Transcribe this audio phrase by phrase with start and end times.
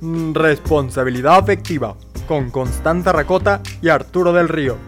[0.00, 1.96] Responsabilidad afectiva
[2.28, 4.78] con Constanza Racota y Arturo del Río.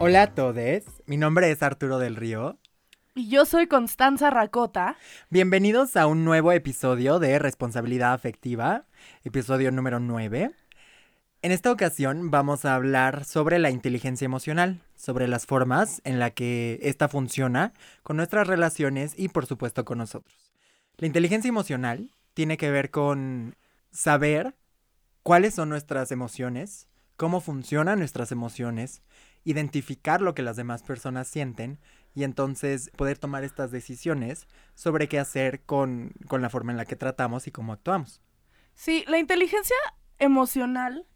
[0.00, 2.58] Hola a todos, mi nombre es Arturo del Río.
[3.14, 4.96] Y yo soy Constanza Racota.
[5.28, 8.86] Bienvenidos a un nuevo episodio de Responsabilidad afectiva,
[9.22, 10.50] episodio número 9.
[11.42, 16.30] En esta ocasión vamos a hablar sobre la inteligencia emocional, sobre las formas en la
[16.30, 20.52] que esta funciona con nuestras relaciones y por supuesto con nosotros.
[20.96, 23.54] La inteligencia emocional tiene que ver con
[23.90, 24.56] saber
[25.22, 29.02] cuáles son nuestras emociones, cómo funcionan nuestras emociones,
[29.44, 31.78] identificar lo que las demás personas sienten
[32.14, 36.84] y entonces poder tomar estas decisiones sobre qué hacer con, con la forma en la
[36.84, 38.20] que tratamos y cómo actuamos.
[38.74, 39.76] Sí, la inteligencia
[40.18, 41.06] emocional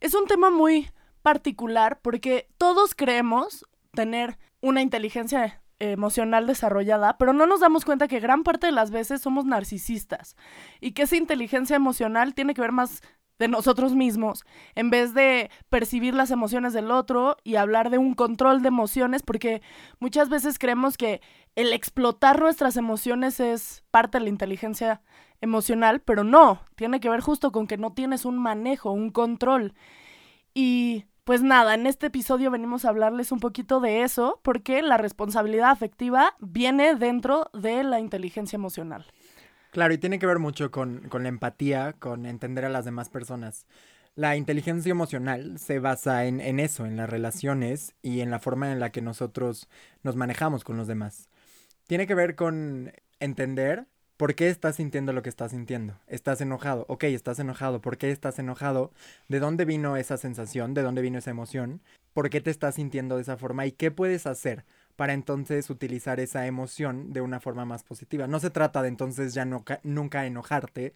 [0.00, 0.90] es un tema muy
[1.22, 8.20] particular porque todos creemos tener una inteligencia emocional desarrollada, pero no nos damos cuenta que
[8.20, 10.36] gran parte de las veces somos narcisistas
[10.80, 13.02] y que esa inteligencia emocional tiene que ver más
[13.38, 14.44] de nosotros mismos,
[14.76, 19.22] en vez de percibir las emociones del otro y hablar de un control de emociones,
[19.22, 19.62] porque
[19.98, 21.20] muchas veces creemos que
[21.56, 25.02] el explotar nuestras emociones es parte de la inteligencia
[25.40, 29.74] emocional, pero no, tiene que ver justo con que no tienes un manejo, un control.
[30.54, 34.96] Y pues nada, en este episodio venimos a hablarles un poquito de eso, porque la
[34.96, 39.06] responsabilidad afectiva viene dentro de la inteligencia emocional.
[39.70, 43.66] Claro, y tiene que ver mucho con, la empatía, con entender a las demás personas.
[44.14, 48.72] La inteligencia emocional se basa en, en, eso, en las relaciones y en la forma
[48.72, 49.68] en la que nosotros
[50.02, 51.30] nos manejamos con los demás.
[51.86, 55.98] Tiene que ver con entender por qué estás sintiendo lo que estás sintiendo.
[56.06, 58.92] Estás enojado, ok, estás enojado, ¿por qué estás enojado?
[59.28, 60.74] ¿De dónde vino esa sensación?
[60.74, 61.80] ¿De dónde vino esa emoción?
[62.12, 63.66] ¿Por qué te estás sintiendo de esa forma?
[63.66, 64.64] ¿Y qué puedes hacer
[64.96, 68.26] para entonces utilizar esa emoción de una forma más positiva.
[68.26, 70.94] No se trata de entonces ya nunca enojarte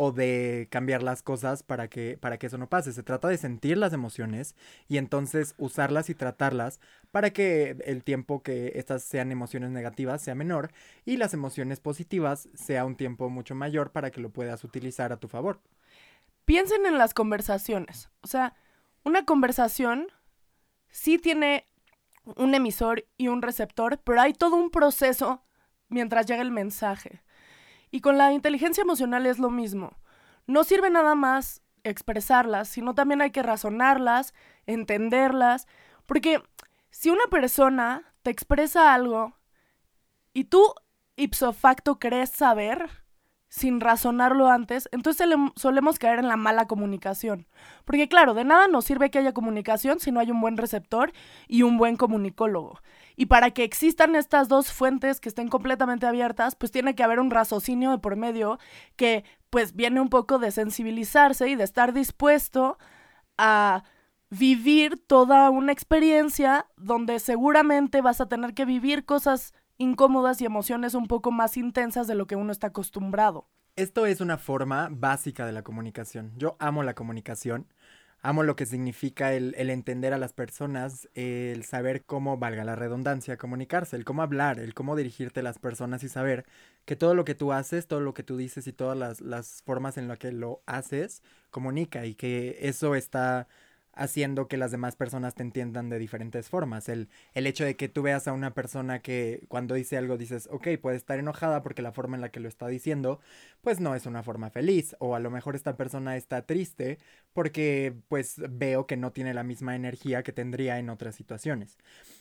[0.00, 2.92] o de cambiar las cosas para que, para que eso no pase.
[2.92, 4.54] Se trata de sentir las emociones
[4.86, 6.78] y entonces usarlas y tratarlas
[7.10, 10.70] para que el tiempo que estas sean emociones negativas sea menor
[11.04, 15.16] y las emociones positivas sea un tiempo mucho mayor para que lo puedas utilizar a
[15.16, 15.60] tu favor.
[16.44, 18.08] Piensen en las conversaciones.
[18.20, 18.54] O sea,
[19.02, 20.06] una conversación
[20.90, 21.66] sí tiene
[22.36, 25.42] un emisor y un receptor, pero hay todo un proceso
[25.88, 27.20] mientras llega el mensaje.
[27.90, 29.96] Y con la inteligencia emocional es lo mismo.
[30.46, 34.34] No sirve nada más expresarlas, sino también hay que razonarlas,
[34.66, 35.66] entenderlas,
[36.06, 36.42] porque
[36.90, 39.34] si una persona te expresa algo
[40.32, 40.74] y tú
[41.16, 42.90] ipso facto crees saber,
[43.48, 45.26] sin razonarlo antes, entonces
[45.56, 47.46] solemos caer en la mala comunicación.
[47.84, 51.12] Porque claro, de nada nos sirve que haya comunicación si no hay un buen receptor
[51.46, 52.80] y un buen comunicólogo.
[53.20, 57.18] Y para que existan estas dos fuentes que estén completamente abiertas, pues tiene que haber
[57.18, 58.60] un raciocinio de por medio
[58.94, 62.78] que pues viene un poco de sensibilizarse y de estar dispuesto
[63.36, 63.82] a
[64.30, 70.94] vivir toda una experiencia donde seguramente vas a tener que vivir cosas incómodas y emociones
[70.94, 73.48] un poco más intensas de lo que uno está acostumbrado.
[73.74, 76.34] Esto es una forma básica de la comunicación.
[76.36, 77.66] Yo amo la comunicación,
[78.22, 83.36] amo lo que significa el, entender a las personas, el saber cómo, valga la redundancia,
[83.36, 86.44] comunicarse, el cómo hablar, el cómo dirigirte a las personas y saber
[86.84, 89.62] que todo lo que tú haces, todo lo que tú dices y todas las, las
[89.64, 93.48] formas en las que lo haces, comunica y que eso está
[93.98, 96.88] haciendo que las demás personas te entiendan de diferentes formas.
[96.88, 100.48] El, el hecho de que tú veas a una persona que cuando dice algo dices,
[100.50, 103.20] ok, puede estar enojada porque la forma en la que lo está diciendo,
[103.60, 104.96] pues no es una forma feliz.
[105.00, 106.98] O a lo mejor esta persona está triste
[107.32, 111.76] porque pues veo que no tiene la misma energía que tendría en otras situaciones.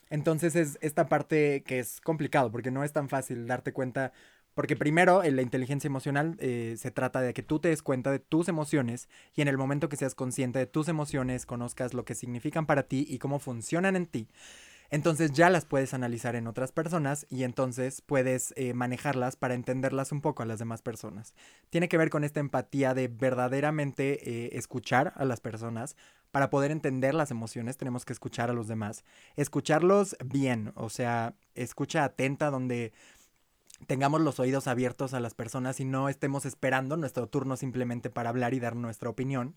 [0.10, 4.14] Entonces es esta parte que es complicado porque no es tan fácil darte cuenta
[4.58, 8.10] porque primero, en la inteligencia emocional eh, se trata de que tú te des cuenta
[8.10, 12.06] de tus emociones y en el momento que seas consciente de tus emociones, conozcas lo
[12.06, 14.28] que significan para ti y cómo funcionan en ti.
[14.90, 20.12] Entonces ya las puedes analizar en otras personas y entonces puedes eh, manejarlas para entenderlas
[20.12, 21.36] un poco a las demás personas.
[21.70, 25.96] Tiene que ver con esta empatía de verdaderamente eh, escuchar a las personas.
[26.32, 29.06] Para poder entender las emociones tenemos que escuchar a los demás.
[29.36, 32.92] Escucharlos bien, o sea, escucha atenta donde
[33.86, 38.30] tengamos los oídos abiertos a las personas y no estemos esperando nuestro turno simplemente para
[38.30, 39.56] hablar y dar nuestra opinión.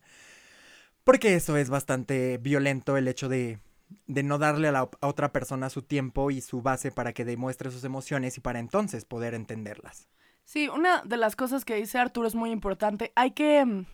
[1.04, 3.58] Porque eso es bastante violento el hecho de,
[4.06, 7.70] de no darle a, la, otra persona su tiempo y su base para que demuestre
[7.70, 10.08] sus emociones y para entonces poder entenderlas.
[10.44, 13.12] Sí, una de las cosas que dice Arturo es muy importante.
[13.16, 13.86] Hay que, mm,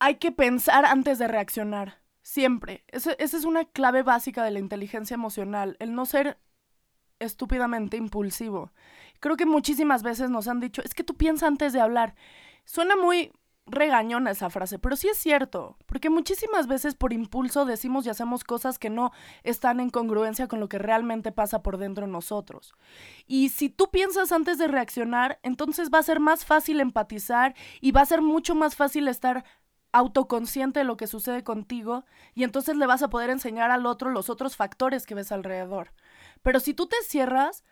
[0.00, 2.02] hay que pensar antes de reaccionar.
[2.26, 2.84] Siempre.
[2.88, 5.76] esa es una clave básica de la inteligencia emocional.
[5.78, 6.38] El no ser
[7.24, 8.72] estúpidamente impulsivo.
[9.20, 12.14] Creo que muchísimas veces nos han dicho, es que tú piensas antes de hablar.
[12.64, 13.32] Suena muy
[13.66, 18.44] regañona esa frase, pero sí es cierto, porque muchísimas veces por impulso decimos y hacemos
[18.44, 19.12] cosas que no
[19.42, 22.74] están en congruencia con lo que realmente pasa por dentro de nosotros.
[23.26, 27.92] Y si tú piensas antes de reaccionar, entonces va a ser más fácil empatizar y
[27.92, 29.44] va a ser mucho más fácil estar
[29.92, 32.04] autoconsciente de lo que sucede contigo
[32.34, 35.92] y entonces le vas a poder enseñar al otro los otros factores que ves alrededor.
[36.44, 37.64] Pero si tú te cierras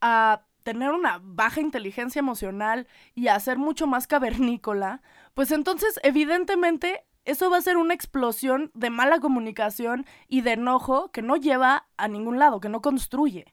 [0.00, 5.02] a tener una baja inteligencia emocional y a ser mucho más cavernícola,
[5.34, 11.10] pues entonces evidentemente eso va a ser una explosión de mala comunicación y de enojo
[11.10, 13.52] que no lleva a ningún lado, que no construye.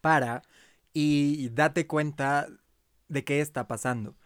[0.00, 0.42] Para
[0.92, 2.48] y date cuenta
[3.08, 4.16] de qué está pasando.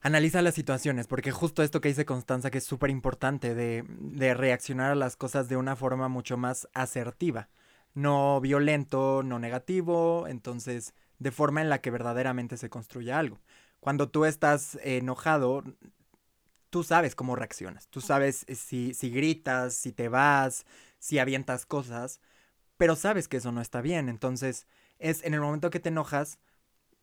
[0.00, 4.32] Analiza las situaciones, porque justo esto que dice Constanza, que es súper importante, de, de
[4.32, 7.48] reaccionar a las cosas de una forma mucho más asertiva.
[7.94, 13.40] No violento, no negativo, entonces de forma en la que verdaderamente se construya algo.
[13.80, 15.62] Cuando tú estás enojado,
[16.70, 20.66] tú sabes cómo reaccionas, tú sabes eh, si, si gritas, si te vas,
[20.98, 22.20] si avientas cosas,
[22.76, 24.08] pero sabes que eso no está bien.
[24.08, 24.66] Entonces,
[24.98, 26.38] es en el momento que te enojas,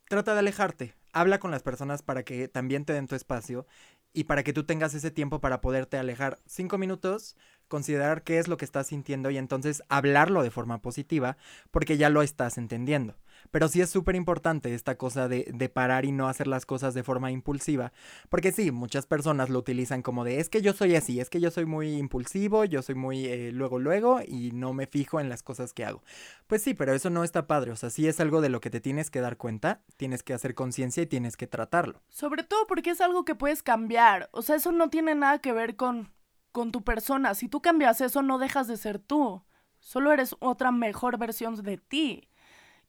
[0.09, 0.93] trata de alejarte.
[1.13, 3.65] Habla con las personas para que también te den tu espacio
[4.13, 6.39] y para que tú tengas ese tiempo para poderte alejar.
[6.45, 7.35] Cinco minutos,
[7.67, 11.37] considerar qué es lo que estás sintiendo y entonces hablarlo de forma positiva
[11.71, 13.15] porque ya lo estás entendiendo.
[13.49, 16.93] Pero sí es súper importante esta cosa de, de, parar y no hacer las cosas
[16.93, 17.91] de forma impulsiva.
[18.29, 21.39] Porque sí, muchas personas lo utilizan como de es que yo soy así, es que
[21.39, 25.29] yo soy muy impulsivo, yo soy muy eh, luego luego y no me fijo en
[25.29, 26.03] las cosas que hago.
[26.47, 27.71] Pues sí, pero eso no está padre.
[27.71, 30.33] O sea, sí es algo de lo que te tienes que dar cuenta, tienes que
[30.33, 32.01] hacer conciencia y tienes que tratarlo.
[32.09, 34.29] Sobre todo porque es algo que puedes cambiar.
[34.31, 36.11] O sea, eso no tiene nada que ver con,
[36.51, 37.33] con tu persona.
[37.35, 39.43] Si tú cambias eso, no dejas de ser tú.
[39.79, 42.27] Solo eres otra mejor versión de ti.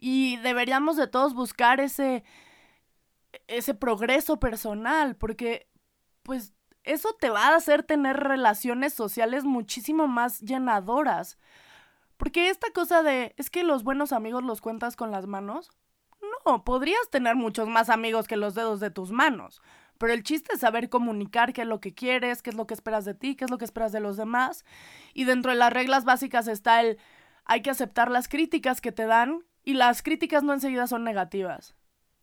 [0.04, 2.25] Y deberíamos de todos buscar ese,
[3.46, 5.69] ese progreso personal, porque
[6.25, 11.38] pues eso te va a hacer tener relaciones sociales muchísimo más llenadoras.
[12.16, 15.70] Porque esta cosa de, es que los buenos amigos los cuentas con las manos.
[16.44, 19.62] No, podrías tener muchos más amigos que los dedos de tus manos.
[19.98, 22.75] Pero el chiste es saber comunicar qué es lo que quieres, qué es lo que
[22.75, 24.64] esperas de ti, qué es lo que esperas de los demás.
[25.14, 26.98] Y dentro de las reglas básicas está el
[27.44, 31.75] hay que aceptar las críticas que te dan y las críticas no enseguida son negativas.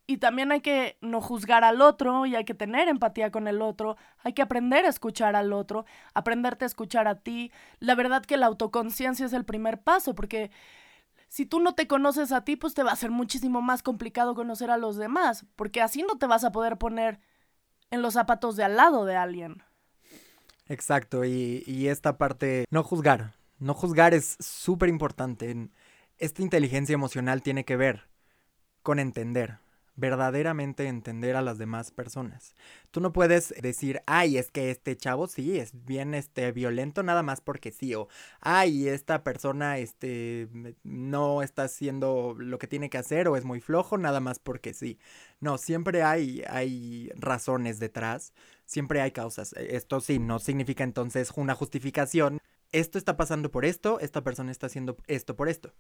[0.08, 3.62] Y también hay que no juzgar al otro y hay que tener empatía con el
[3.62, 7.52] otro, hay que aprender a escuchar al otro, aprenderte a escuchar a ti.
[7.80, 10.50] La verdad que la autoconciencia es el primer paso porque
[11.28, 14.34] si tú no te conoces a ti, pues te va a ser muchísimo más complicado
[14.34, 17.20] conocer a los demás, porque así no te vas a poder poner
[17.92, 19.62] en los zapatos de al lado de alguien.
[20.66, 25.70] Exacto, y, y esta parte, no juzgar, no juzgar es súper importante
[26.20, 28.10] esta inteligencia emocional tiene que ver
[28.84, 29.60] con entender,
[29.96, 32.56] verdaderamente entender a las demás personas.
[32.92, 37.24] Tú no puedes decir, ay, es que este chavo sí es bien este violento nada
[37.24, 38.08] más porque sí, o
[38.42, 40.48] ay, esta persona este
[40.84, 44.74] no está haciendo lo que tiene que hacer o es muy flojo nada más porque
[44.74, 45.00] sí.
[45.40, 48.34] No, siempre hay, hay razones detrás,
[48.66, 49.54] siempre hay causas.
[49.54, 52.40] Esto sí, no significa entonces una justificación
[52.72, 55.74] esto está pasando por esto, esta persona está haciendo esto por esto.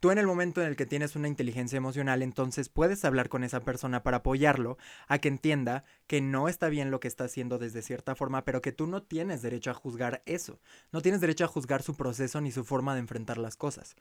[0.00, 3.44] Tú en el momento en el que tienes una inteligencia emocional, entonces puedes hablar con
[3.44, 7.58] esa persona para apoyarlo a que entienda que no está bien lo que está haciendo
[7.58, 10.60] desde cierta forma, pero que tú no tienes derecho a juzgar eso.
[10.90, 13.96] No tienes derecho a juzgar su proceso ni su forma de enfrentar las cosas.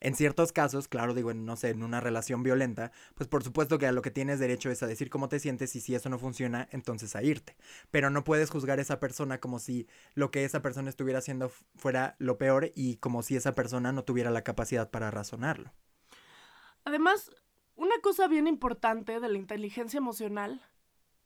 [0.00, 3.86] En ciertos casos, claro, digo, no sé, en una relación violenta, pues por supuesto que
[3.86, 6.18] a lo que tienes derecho es a decir cómo te sientes y si eso no
[6.18, 7.56] funciona, entonces a irte.
[7.90, 11.50] Pero no puedes juzgar a esa persona como si lo que esa persona estuviera haciendo
[11.76, 15.72] fuera lo peor y como si esa persona no tuviera la capacidad para razonarlo.
[16.84, 17.30] Además,
[17.76, 20.62] una cosa bien importante de la inteligencia emocional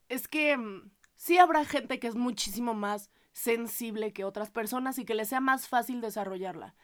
[0.09, 5.05] es que mm, sí habrá gente que es muchísimo más sensible que otras personas y
[5.05, 6.75] que le sea más fácil desarrollarla.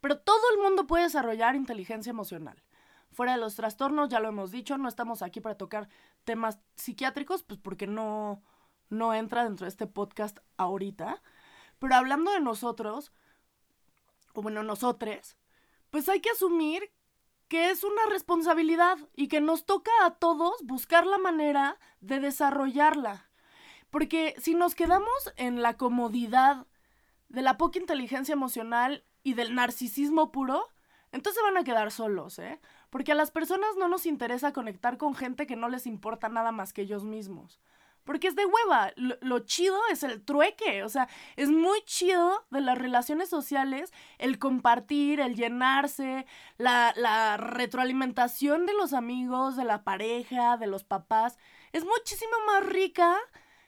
[0.00, 2.62] Pero todo el mundo puede desarrollar inteligencia emocional.
[3.12, 5.88] Fuera de los trastornos, ya lo hemos dicho, no estamos aquí para tocar
[6.24, 8.42] temas psiquiátricos, pues porque no,
[8.88, 11.22] no entra dentro de este podcast ahorita.
[11.78, 13.12] Pero hablando de nosotros,
[14.34, 15.36] o bueno, nosotros,
[15.90, 16.92] pues hay que asumir
[17.48, 23.28] que es una responsabilidad y que nos toca a todos buscar la manera de desarrollarla.
[23.90, 26.68] Porque si nos quedamos en la comodidad
[27.28, 30.68] de la poca inteligencia emocional y del narcisismo puro,
[31.12, 32.60] entonces van a quedar solos, ¿eh?
[32.90, 36.52] Porque a las personas no nos interesa conectar con gente que no les importa nada
[36.52, 37.60] más que ellos mismos.
[38.04, 38.92] Porque es de hueva.
[38.96, 40.82] Lo, chido es el trueque.
[40.84, 48.66] O sea, es muy chido de las relaciones sociales el compartir, el llenarse, la, retroalimentación
[48.66, 51.38] de los amigos, de la pareja, de los papás.
[51.72, 53.16] Es muchísimo más rica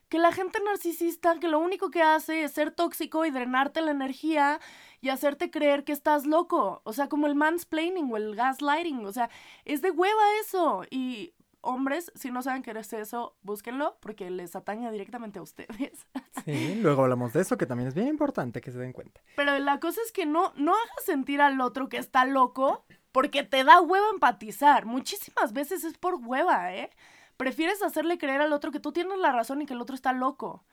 [0.08, 3.92] que la gente narcisista que lo único que hace es ser tóxico y drenarte la
[3.92, 4.60] energía
[5.02, 6.80] y hacerte creer que estás loco.
[6.84, 9.04] O sea, como el mansplaining o el gaslighting.
[9.04, 9.28] O sea,
[9.64, 10.84] es de hueva eso.
[10.90, 16.06] Y hombres, si no saben qué es eso, búsquenlo porque les atañe directamente a ustedes.
[16.44, 19.20] Sí, luego hablamos de eso, que también es bien importante que se den cuenta.
[19.36, 23.44] Pero la cosa es que no, no hagas sentir al otro que está loco porque
[23.44, 24.84] te da hueva empatizar.
[24.84, 26.90] Muchísimas veces es por hueva, ¿eh?
[27.36, 30.12] Prefieres hacerle creer al otro que tú tienes la razón y que el otro está
[30.12, 30.64] loco.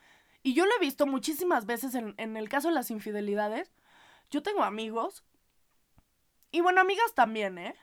[0.42, 3.72] Y yo lo he visto muchísimas veces en, en el caso de las infidelidades.
[4.30, 5.24] Yo tengo amigos,
[6.52, 7.76] y bueno, amigas también, ¿eh?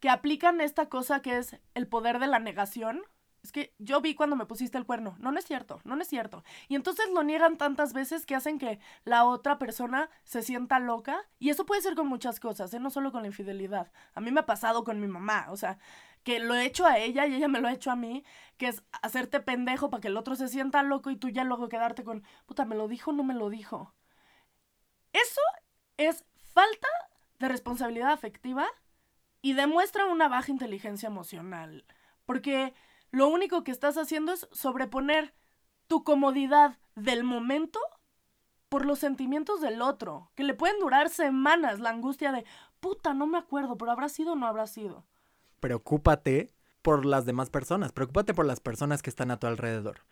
[0.00, 3.02] Que aplican esta cosa que es el poder de la negación.
[3.42, 5.16] Es que yo vi cuando me pusiste el cuerno.
[5.20, 6.44] No, es cierto, no, no es cierto.
[6.68, 11.24] Y entonces lo niegan tantas veces que hacen que la otra persona se sienta loca.
[11.38, 12.80] Y eso puede ser con muchas cosas, ¿eh?
[12.80, 13.90] No solo con la infidelidad.
[14.14, 15.46] A mí me ha pasado con mi mamá.
[15.50, 15.78] O sea,
[16.24, 18.24] que lo he hecho a ella y ella me lo ha hecho a mí,
[18.58, 21.68] que es hacerte pendejo para que el otro se sienta loco y tú ya luego
[21.68, 23.94] quedarte con, puta, ¿me lo dijo o no me lo dijo?
[25.12, 25.40] Eso
[25.96, 26.24] es
[26.54, 26.88] falta
[27.38, 28.66] de responsabilidad afectiva
[29.42, 31.84] y demuestra una baja inteligencia emocional,
[32.24, 32.74] porque
[33.10, 35.34] lo único que estás haciendo es sobreponer
[35.86, 37.78] tu comodidad del momento
[38.68, 42.44] por los sentimientos del otro, que le pueden durar semanas la angustia de,
[42.80, 45.04] puta, no me acuerdo, pero habrá sido o no habrá sido
[45.60, 50.02] preocúpate por las demás personas, preocúpate por las personas que están a tu alrededor.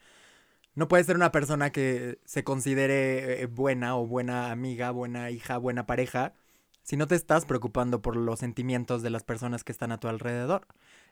[0.74, 5.56] No puedes ser una persona que se considere eh, buena o buena amiga, buena hija,
[5.58, 6.34] buena pareja,
[6.82, 10.08] si no te estás preocupando por los sentimientos de las personas que están a tu
[10.08, 10.66] alrededor.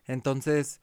[0.06, 0.80] Entonces,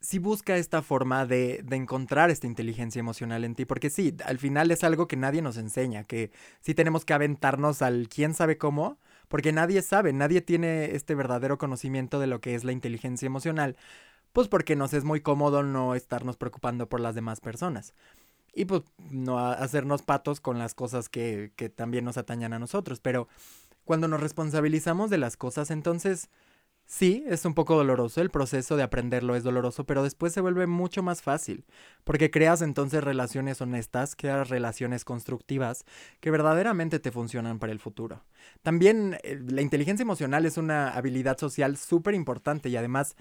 [0.00, 4.38] sí busca esta forma de, de, encontrar esta inteligencia emocional en ti, porque sí, al
[4.38, 8.58] final es algo que nadie nos enseña, que sí tenemos que aventarnos al quién sabe
[8.58, 8.98] cómo,
[9.28, 13.76] porque nadie sabe, nadie tiene este verdadero conocimiento de lo que es la inteligencia emocional,
[14.32, 17.94] pues porque nos es muy cómodo no estarnos preocupando por las demás personas.
[18.52, 23.00] Y pues no hacernos patos con las cosas que, que también nos atañan a nosotros.
[23.00, 23.28] Pero
[23.84, 26.28] cuando nos responsabilizamos de las cosas, entonces
[26.90, 30.66] Sí, es un poco doloroso, el proceso de aprenderlo es doloroso, pero después se vuelve
[30.66, 31.64] mucho más fácil,
[32.02, 35.84] porque creas entonces relaciones honestas, creas relaciones constructivas
[36.18, 38.24] que verdaderamente te funcionan para el futuro.
[38.62, 43.14] También eh, la inteligencia emocional es una habilidad social súper importante y además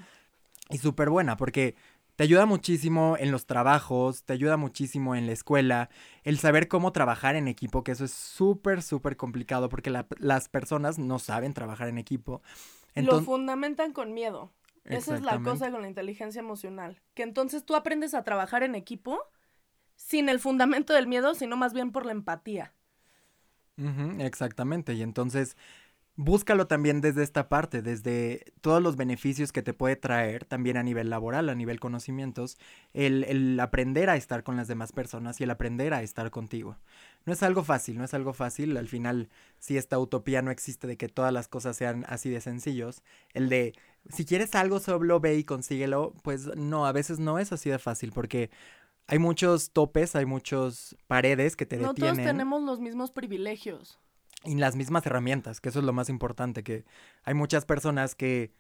[0.70, 1.76] y súper buena, porque
[2.16, 5.90] te ayuda muchísimo en los trabajos, te ayuda muchísimo en la escuela,
[6.24, 11.00] el saber cómo trabajar en equipo, que eso es súper, súper complicado porque las personas
[11.00, 12.42] no saben trabajar en equipo
[12.96, 14.52] lo fundamentan con miedo.
[14.86, 17.00] Esa es la cosa con la inteligencia emocional.
[17.14, 19.20] Que entonces tú aprendes a trabajar en equipo
[19.96, 22.74] sin el fundamento del miedo, sino más bien por la empatía.
[24.20, 24.94] exactamente.
[24.94, 25.56] Y entonces
[26.22, 30.84] búscalo también desde esta parte, desde todos los beneficios que te puede traer, también a
[30.84, 32.58] nivel laboral, a nivel conocimientos,
[32.94, 36.76] el, el, aprender a estar con las demás personas y el aprender a estar contigo.
[37.26, 40.88] No es algo fácil, no es algo fácil, al final si esta utopía no existe
[40.88, 43.02] de que todas las cosas sean así de sencillos,
[43.34, 43.74] el de
[44.10, 47.80] si quieres algo solo ve y consíguelo, pues no, a veces no es así de
[47.80, 48.50] fácil porque
[49.08, 51.96] hay muchos topes, hay muchas paredes que te detienen.
[51.96, 54.02] No todos tenemos los mismos privilegios
[54.43, 56.86] y las mismas herramientas, que eso es lo más importante, que
[57.24, 58.51] hay muchas personas que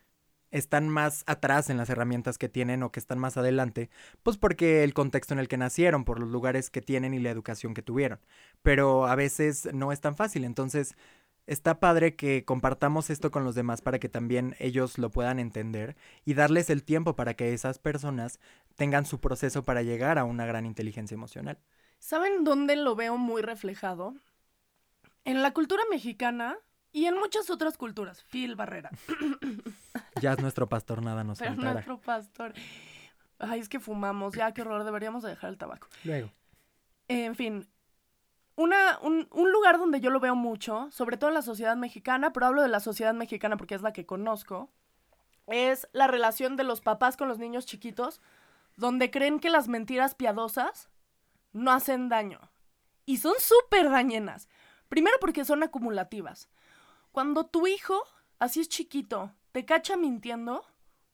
[0.51, 3.89] están más atrás en las herramientas que tienen o que están más adelante,
[4.23, 7.29] pues porque el contexto en el que nacieron, por los lugares que tienen y la
[7.29, 8.19] educación que tuvieron.
[8.63, 10.95] Pero a veces no es tan fácil, entonces
[11.45, 15.95] está padre que compartamos esto con los demás para que también ellos lo puedan entender
[16.25, 18.39] y darles el tiempo para que esas personas
[18.75, 21.59] tengan su proceso para llegar a una gran inteligencia emocional.
[21.99, 24.15] ¿Saben dónde lo veo muy reflejado?
[25.25, 26.57] En la cultura mexicana
[26.91, 28.23] y en muchas otras culturas.
[28.23, 28.89] Phil Barrera.
[30.21, 32.53] ya es nuestro pastor, nada nos Pero nuestro pastor.
[33.37, 34.35] Ay, es que fumamos.
[34.35, 34.83] Ya, qué horror.
[34.83, 35.87] Deberíamos dejar el tabaco.
[36.03, 36.31] Luego.
[37.07, 37.67] en fin.
[38.55, 42.33] Una, un, un lugar donde yo lo veo mucho, sobre todo en la sociedad mexicana,
[42.33, 44.69] pero hablo de la sociedad mexicana porque es la que conozco,
[45.47, 48.19] es la relación de los papás con los niños chiquitos,
[48.75, 50.89] donde creen que las mentiras piadosas
[51.53, 52.39] no hacen daño.
[53.05, 54.49] Y son súper dañinas.
[54.89, 56.49] Primero porque son acumulativas.
[57.11, 58.03] Cuando tu hijo,
[58.39, 60.65] así es chiquito, te cacha mintiendo,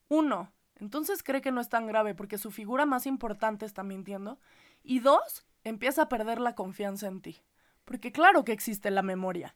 [0.08, 4.39] uno, entonces cree que no es tan grave porque su figura más importante está mintiendo.
[4.84, 7.41] Y dos, empieza a perder la confianza en ti.
[7.86, 9.55] Porque claro que existe la memoria.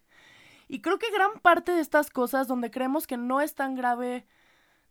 [0.67, 4.27] Y creo que gran parte de estas cosas donde creemos que no es tan grave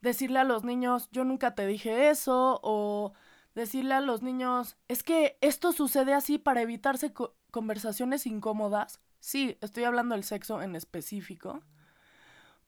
[0.00, 3.12] decirle a los niños, yo nunca te dije eso, o
[3.54, 7.12] decirle a los niños, es que esto sucede así para evitarse
[7.50, 11.62] conversaciones incómodas, Sí, estoy hablando del sexo en específico.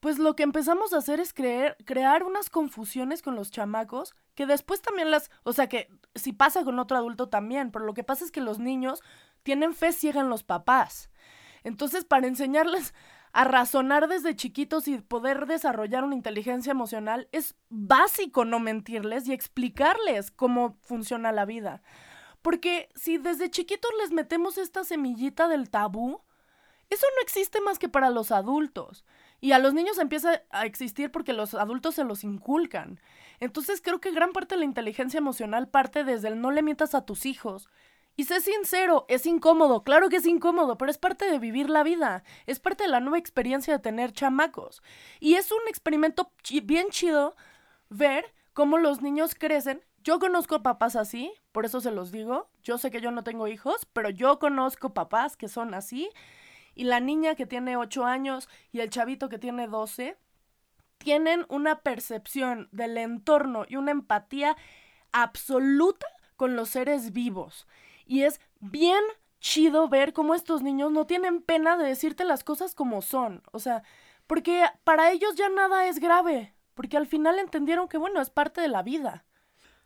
[0.00, 4.46] pues lo que empezamos a hacer es creer, crear unas confusiones con los chamacos que
[4.46, 8.04] después también las, o sea que si pasa con otro adulto también, pero lo que
[8.04, 9.02] pasa es que los niños
[9.42, 11.10] tienen fe ciega en los papás.
[11.64, 12.94] Entonces, para enseñarles
[13.32, 19.32] a razonar desde chiquitos y poder desarrollar una inteligencia emocional, es básico no mentirles y
[19.34, 21.82] explicarles cómo funciona la vida.
[22.42, 26.22] Porque si desde chiquitos les metemos esta semillita del tabú,
[26.90, 29.04] eso no existe más que para los adultos.
[29.40, 33.00] Y a los niños empieza a existir porque los adultos se los inculcan.
[33.38, 36.94] Entonces creo que gran parte de la inteligencia emocional parte desde el no le mientas
[36.94, 37.68] a tus hijos.
[38.16, 41.82] Y sé sincero, es incómodo, claro que es incómodo, pero es parte de vivir la
[41.82, 44.82] vida, es parte de la nueva experiencia de tener chamacos.
[45.20, 46.30] Y es un experimento
[46.64, 47.34] bien chido
[47.88, 49.82] ver cómo los niños crecen.
[50.02, 52.50] Yo conozco papás así, por eso se los digo.
[52.62, 56.10] Yo sé que yo no tengo hijos, pero yo conozco papás que son así
[56.74, 60.16] y la niña que tiene 8 años y el chavito que tiene 12
[60.98, 64.56] tienen una percepción del entorno y una empatía
[65.12, 67.66] absoluta con los seres vivos.
[68.06, 69.02] Y es bien
[69.40, 73.42] chido ver cómo estos niños no tienen pena de decirte las cosas como son.
[73.52, 73.82] O sea,
[74.26, 76.54] porque para ellos ya nada es grave.
[76.74, 79.24] Porque al final entendieron que, bueno, es parte de la vida.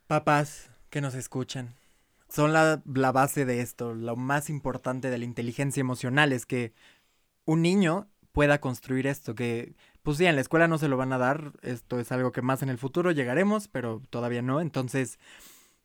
[0.06, 1.74] Papás que nos escuchan,
[2.34, 3.94] son la, base de esto.
[3.94, 6.72] Lo más importante de la inteligencia emocional es que
[7.44, 11.12] un niño pueda construir esto, que pues sí, en la escuela no se lo van
[11.12, 14.60] a dar, esto es algo que más en el futuro llegaremos, pero todavía no.
[14.60, 15.18] Entonces,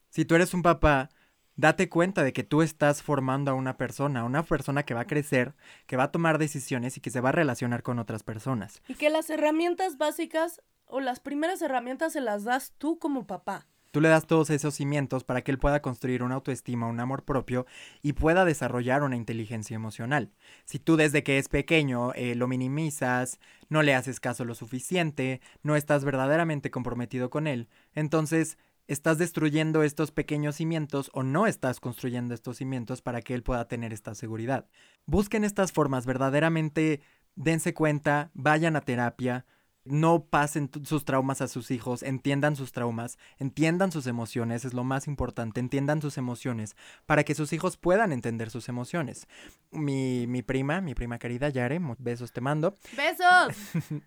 [0.10, 1.10] si tú eres un papá,
[1.56, 5.08] date cuenta de que tú estás formando a una persona, una persona que va a
[5.08, 5.54] crecer,
[5.86, 8.82] que va a tomar decisiones y que se va a relacionar con otras personas.
[8.88, 13.68] Y que las herramientas básicas o las primeras herramientas se las das tú como papá.
[13.92, 17.24] Tú le das todos esos cimientos para que él pueda construir una autoestima, un amor
[17.24, 17.66] propio
[18.02, 20.32] y pueda desarrollar una inteligencia emocional.
[20.66, 25.42] Si tú desde que es pequeño eh, lo minimizas, no le haces caso lo suficiente,
[25.64, 31.80] no estás verdaderamente comprometido con él, entonces estás destruyendo estos pequeños cimientos o no estás
[31.80, 34.68] construyendo estos cimientos para que él pueda tener esta seguridad.
[35.06, 37.02] Busquen estas formas, verdaderamente
[37.36, 39.46] dense cuenta, vayan a terapia,
[39.90, 44.84] no pasen sus traumas a sus hijos, entiendan sus traumas, entiendan sus emociones, es lo
[44.84, 46.76] más importante, entiendan sus emociones,
[47.06, 49.28] para que sus hijos puedan entender sus emociones.
[49.72, 52.76] Mi, mi prima, mi prima querida Yare, besos te mando.
[52.96, 53.56] ¡Besos!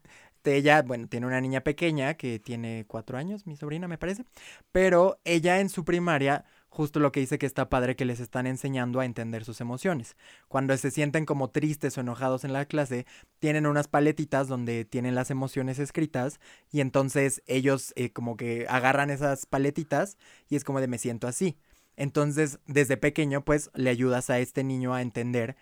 [0.50, 4.24] ella, bueno, tiene una niña pequeña que tiene cuatro años, mi sobrina me parece,
[4.72, 8.46] pero ella en su primaria justo lo que dice que está padre que les están
[8.46, 10.16] enseñando a entender sus emociones.
[10.48, 13.04] Cuando se sienten como tristes o enojados en la clase,
[13.40, 19.10] tienen unas paletitas donde tienen las emociones escritas y entonces ellos eh, como que agarran
[19.10, 20.16] esas paletitas
[20.48, 21.58] y es como de me siento así.
[21.96, 25.56] Entonces, desde pequeño, pues le ayudas a este niño a entender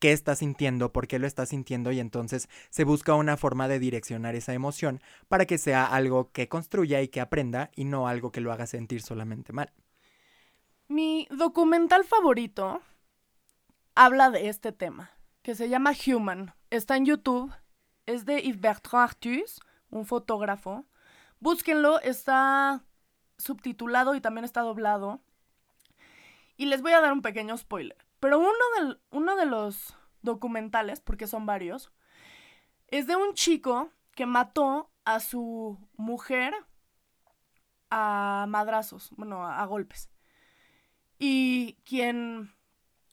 [0.00, 3.78] qué está sintiendo, por qué lo está sintiendo y entonces se busca una forma de
[3.78, 8.32] direccionar esa emoción para que sea algo que construya y que aprenda y no algo
[8.32, 9.72] que lo haga sentir solamente mal.
[10.90, 12.80] Mi documental favorito
[13.94, 15.10] habla de este tema,
[15.42, 16.54] que se llama Human.
[16.70, 17.52] Está en YouTube.
[18.06, 20.86] Es de Yves Bertrand Artus, un fotógrafo.
[21.40, 22.82] Búsquenlo, está
[23.36, 25.20] subtitulado y también está doblado.
[26.56, 27.98] Y les voy a dar un pequeño spoiler.
[28.18, 31.92] Pero uno, uno de los documentales, porque son varios,
[32.86, 36.54] es de un chico que mató a su mujer
[37.90, 40.08] a madrazos, bueno, a golpes
[41.18, 42.52] y quien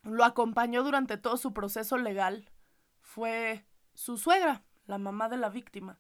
[0.04, 2.50] lo acompañó durante todo su proceso legal
[3.02, 6.00] fue su suegra, la mamá de la víctima.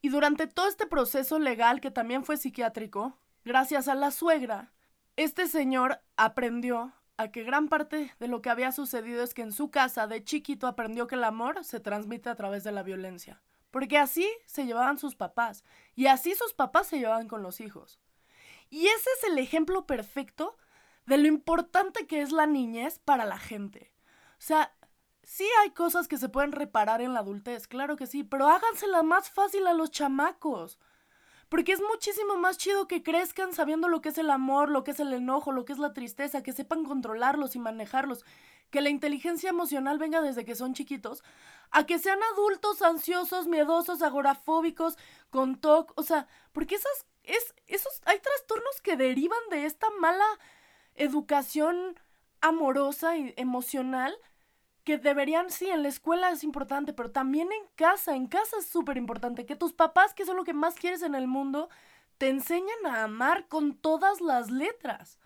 [0.00, 4.72] Y durante todo este proceso legal, que también fue psiquiátrico, gracias a la suegra,
[5.16, 9.52] este señor aprendió a que gran parte de lo que había sucedido es que en
[9.52, 13.42] su casa de chiquito aprendió que el amor se transmite a través de la violencia.
[13.70, 17.98] Porque así se llevaban sus papás y así sus papás se llevaban con los hijos.
[18.70, 20.56] Y ese es el ejemplo perfecto
[21.06, 23.92] de lo importante que es la niñez para la gente.
[24.32, 24.76] O sea,
[25.22, 29.02] sí hay cosas que se pueden reparar en la adultez, claro que sí, pero hágansela
[29.02, 30.78] más fácil a los chamacos.
[31.48, 34.90] Porque es muchísimo más chido que crezcan sabiendo lo que es el amor, lo que
[34.90, 38.24] es el enojo, lo que es la tristeza, que sepan controlarlos y manejarlos,
[38.70, 41.22] que la inteligencia emocional venga desde que son chiquitos,
[41.70, 44.98] a que sean adultos ansiosos, miedosos, agorafóbicos,
[45.30, 50.24] con TOC, o sea, porque esas es, esos, hay trastornos que derivan de esta mala
[50.94, 51.98] educación
[52.40, 54.16] amorosa y emocional
[54.86, 58.66] que deberían, sí, en la escuela es importante, pero también en casa, en casa es
[58.66, 61.68] súper importante, que tus papás, que son lo que más quieres en el mundo,
[62.18, 65.18] te enseñan a amar con todas las letras.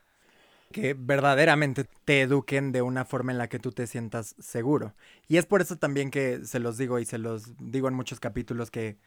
[0.72, 4.94] que verdaderamente te eduquen de una forma en la que tú te sientas seguro.
[5.28, 8.20] Y es por eso también que se los digo y se los digo en muchos
[8.20, 8.98] capítulos que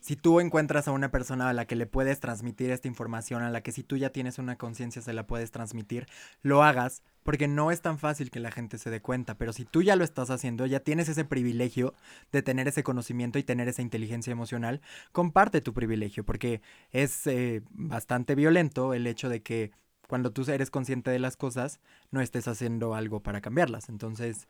[0.00, 3.50] si tú encuentras a una persona a la que le puedes transmitir esta información, a
[3.50, 6.06] la que si tú ya tienes una conciencia se la puedes transmitir,
[6.42, 9.64] lo hagas, porque no es tan fácil que la gente se dé cuenta, pero si
[9.64, 11.94] tú ya lo estás haciendo, ya tienes ese privilegio
[12.32, 14.80] de tener ese conocimiento y tener esa inteligencia emocional,
[15.12, 19.72] comparte tu privilegio, porque es eh, bastante violento el hecho de que
[20.06, 21.80] cuando tú eres consciente de las cosas,
[22.10, 23.88] no estés haciendo algo para cambiarlas.
[23.88, 24.46] Entonces,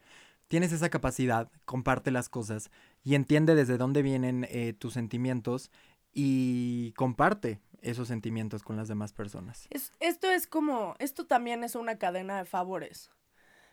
[0.49, 2.71] tienes esa capacidad, comparte las cosas
[3.03, 5.71] y entiende desde dónde vienen eh, tus sentimientos
[6.13, 9.69] y comparte esos sentimientos con las demás personas.
[10.01, 13.11] esto es como, esto también es una cadena de favores.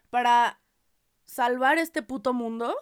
[0.10, 0.60] Para
[1.26, 2.76] salvar este puto mundo,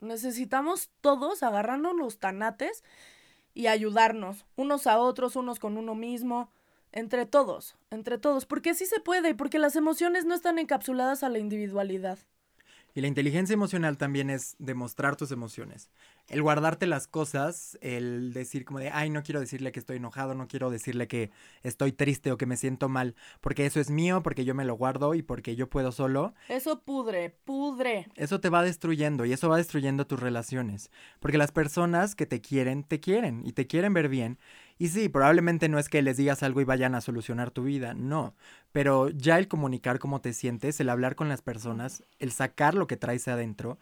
[0.00, 2.82] necesitamos todos agarrarnos los tanates
[3.52, 6.50] y ayudarnos, unos a otros, unos con uno mismo,
[6.90, 11.28] entre todos, entre todos, porque sí se puede, porque las emociones no están encapsuladas a
[11.28, 12.18] la individualidad.
[12.96, 15.90] Y la inteligencia emocional también es demostrar tus emociones.
[16.28, 20.34] El guardarte las cosas, el decir como de, ay, no quiero decirle que estoy enojado,
[20.34, 21.32] no quiero decirle que
[21.64, 24.76] estoy triste o que me siento mal, porque eso es mío, porque yo me lo
[24.76, 26.34] guardo y porque yo puedo solo.
[26.48, 28.06] Eso pudre, pudre.
[28.14, 30.92] Eso te va destruyendo y eso va destruyendo tus relaciones.
[31.18, 34.38] Porque las personas que te quieren, te quieren y te quieren ver bien
[34.78, 37.94] y sí, probablemente no es que les digas algo y vayan a solucionar tu vida,
[37.94, 38.34] no.
[38.72, 42.86] Pero ya el comunicar cómo te sientes, el hablar con las personas, el sacar lo
[42.86, 43.78] que traes adentro,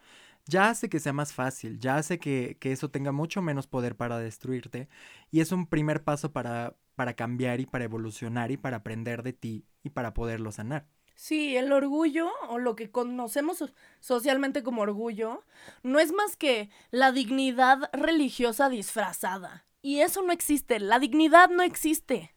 [0.46, 3.96] ya hace que sea más fácil, ya hace que, que eso tenga mucho menos poder
[3.96, 4.88] para destruirte.
[5.30, 9.32] Y es un primer paso para, para cambiar y para evolucionar y para aprender de
[9.32, 10.86] ti y para poderlo sanar.
[11.14, 13.64] Sí, el orgullo, o lo que conocemos
[14.00, 15.44] socialmente como orgullo,
[15.82, 19.64] no es más que la dignidad religiosa disfrazada.
[19.82, 22.34] Y eso no existe, la dignidad no existe.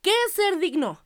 [0.00, 0.98] ¿Qué es ser digno?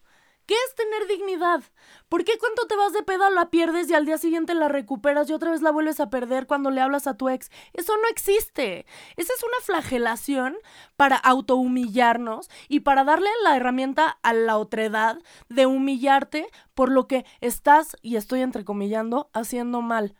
[0.46, 1.62] ¿Qué es tener dignidad?
[2.08, 5.30] ¿Por qué cuando te vas de peda la pierdes y al día siguiente la recuperas
[5.30, 7.50] y otra vez la vuelves a perder cuando le hablas a tu ex?
[7.72, 8.84] Eso no existe.
[9.16, 10.56] Esa es una flagelación
[10.96, 17.24] para autohumillarnos y para darle la herramienta a la otredad de humillarte por lo que
[17.40, 20.19] estás, y estoy entrecomillando, haciendo mal.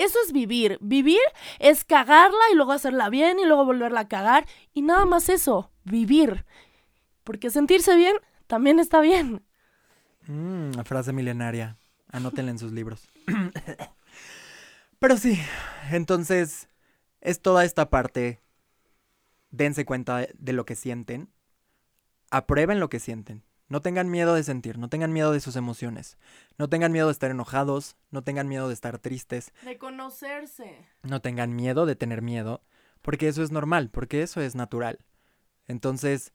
[0.00, 0.78] Eso es vivir.
[0.80, 1.20] Vivir
[1.58, 4.46] es cagarla y luego hacerla bien y luego volverla a cagar.
[4.72, 6.46] Y nada más eso, vivir.
[7.22, 9.44] Porque sentirse bien también está bien.
[10.26, 11.76] Mmm, frase milenaria.
[12.10, 13.10] Anótenla en sus libros.
[14.98, 15.38] Pero sí,
[15.90, 16.70] entonces
[17.20, 18.40] es toda esta parte.
[19.50, 21.28] Dense cuenta de lo que sienten.
[22.30, 23.42] Aprueben lo que sienten.
[23.70, 26.18] No tengan miedo de sentir, no tengan miedo de sus emociones,
[26.58, 29.52] no tengan miedo de estar enojados, no tengan miedo de estar tristes.
[29.64, 30.88] De conocerse.
[31.04, 32.64] No tengan miedo de tener miedo,
[33.00, 34.98] porque eso es normal, porque eso es natural.
[35.68, 36.32] Entonces,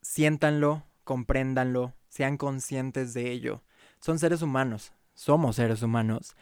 [0.00, 3.64] siéntanlo, compréndanlo, sean conscientes de ello.
[4.00, 6.36] Son seres humanos, somos seres humanos,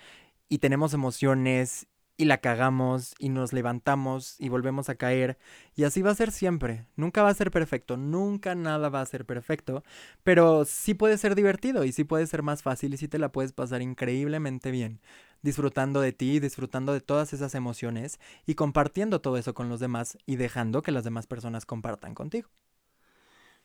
[0.50, 5.38] y tenemos emociones y la cagamos y nos levantamos y volvemos a caer
[5.74, 6.86] y así va a ser siempre.
[6.96, 9.84] Nunca va a ser perfecto, nunca nada va a ser perfecto,
[10.22, 13.32] pero sí puede ser divertido y sí puede ser más fácil y sí te la
[13.32, 15.00] puedes pasar increíblemente bien,
[15.42, 20.18] disfrutando de ti, disfrutando de todas esas emociones y compartiendo todo eso con los demás
[20.26, 22.48] y dejando que las demás personas compartan contigo.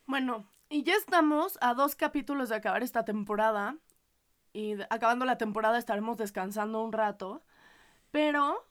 [0.05, 3.77] Bueno, y ya estamos a dos capítulos de acabar esta temporada
[4.53, 7.43] y acabando la temporada estaremos descansando un rato.
[8.11, 8.65] Pero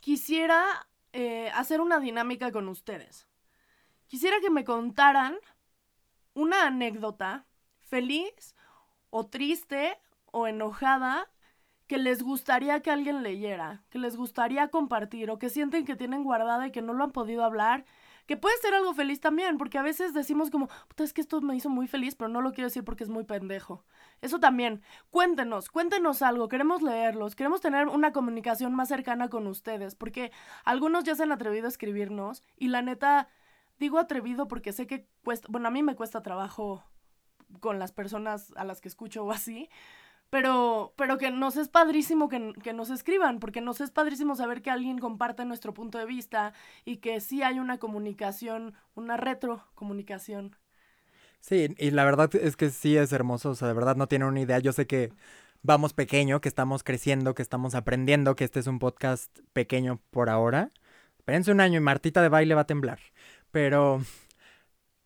[0.00, 3.26] quisiera eh, hacer una dinámica con ustedes.
[4.06, 5.36] Quisiera que me contaran
[6.34, 7.46] una anécdota
[7.80, 8.54] feliz
[9.10, 9.98] o triste
[10.32, 11.28] o enojada
[11.86, 16.22] que les gustaría que alguien leyera, que les gustaría compartir o que sienten que tienen
[16.22, 17.84] guardada y que no lo han podido hablar
[18.30, 21.40] que puede ser algo feliz también, porque a veces decimos como, puta, es que esto
[21.40, 23.84] me hizo muy feliz, pero no lo quiero decir porque es muy pendejo.
[24.20, 29.96] Eso también, cuéntenos, cuéntenos algo, queremos leerlos, queremos tener una comunicación más cercana con ustedes,
[29.96, 30.30] porque
[30.64, 33.26] algunos ya se han atrevido a escribirnos y la neta,
[33.80, 36.84] digo atrevido porque sé que cuesta, bueno, a mí me cuesta trabajo
[37.58, 39.68] con las personas a las que escucho o así,
[40.30, 44.62] pero, pero que nos es padrísimo que, que, nos escriban, porque nos es padrísimo saber
[44.62, 46.52] que alguien comparte nuestro punto de vista
[46.84, 50.56] y que sí hay una comunicación, una retrocomunicación.
[51.40, 54.28] Sí, y la verdad es que sí es hermoso, o sea, de verdad no tienen
[54.28, 55.12] una idea, yo sé que
[55.62, 60.30] vamos pequeño, que estamos creciendo, que estamos aprendiendo, que este es un podcast pequeño por
[60.30, 60.70] ahora.
[61.18, 62.98] Espérense un año y Martita de baile va a temblar,
[63.50, 64.02] pero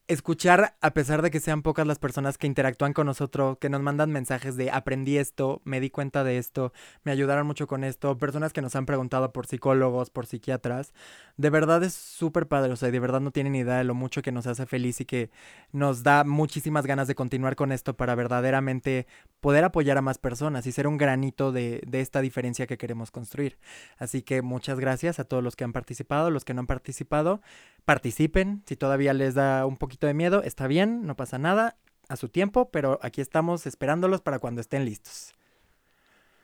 [0.06, 3.80] escuchar, a pesar de que sean pocas las personas que interactúan con nosotros, que nos
[3.80, 6.72] mandan mensajes de aprendí esto, me di cuenta de esto,
[7.04, 10.92] me ayudaron mucho con esto, personas que nos han preguntado por psicólogos, por psiquiatras,
[11.38, 14.20] de verdad es súper padre, o sea, de verdad no tienen idea de lo mucho
[14.20, 15.30] que nos hace feliz y que
[15.72, 19.06] nos da muchísimas ganas de continuar con esto para verdaderamente
[19.40, 23.10] poder apoyar a más personas y ser un granito de, de esta diferencia que queremos
[23.10, 23.58] construir.
[23.96, 27.40] Así que muchas gracias a todos los que han participado, los que no han participado
[27.84, 28.62] participen.
[28.66, 31.76] Si todavía les da un poquito de miedo, está bien, no pasa nada,
[32.08, 35.32] a su tiempo, pero aquí estamos esperándolos para cuando estén listos.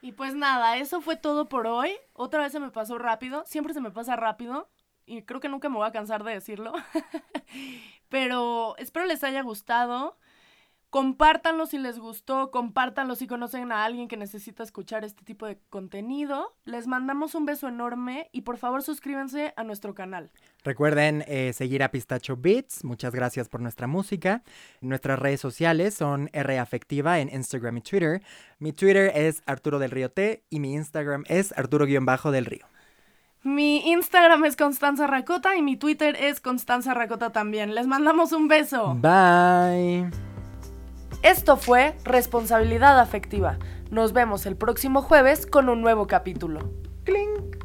[0.02, 1.92] Y pues nada, eso fue todo por hoy.
[2.14, 4.68] Otra vez se me pasó rápido, siempre se me pasa rápido
[5.04, 6.72] y creo que nunca me voy a cansar de decirlo.
[8.08, 10.16] pero espero les haya gustado.
[10.90, 15.56] Compártanlo si les gustó, compártanlo si conocen a alguien que necesita escuchar este tipo de
[15.70, 16.56] contenido.
[16.64, 20.32] Les mandamos un beso enorme y por favor suscríbanse a nuestro canal.
[20.64, 24.42] Recuerden eh, seguir a Pistacho Beats, muchas gracias por nuestra música.
[24.80, 28.22] Nuestras redes sociales son R Afectiva en Instagram y Twitter.
[28.58, 32.66] Mi Twitter es Arturo del Río T y mi Instagram es Arturo-del Río.
[33.42, 37.74] Mi Instagram es Constanza Racota y mi Twitter es Constanza Racota también.
[37.74, 38.94] Les mandamos un beso.
[38.96, 40.29] Bye.
[41.22, 43.58] Esto fue Responsabilidad Afectiva.
[43.90, 46.70] Nos vemos el próximo jueves con un nuevo capítulo.
[47.04, 47.59] ¡Cling!